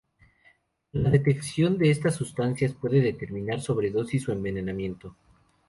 La 0.93 1.11
detección 1.11 1.77
de 1.77 1.91
estas 1.91 2.15
sustancias 2.15 2.73
puede 2.73 3.01
determinar 3.01 3.61
sobredosis 3.61 4.27
o 4.29 4.31
envenenamiento. 4.31 5.15